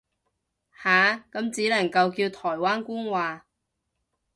[0.83, 3.45] 下，咁只能夠叫台灣官話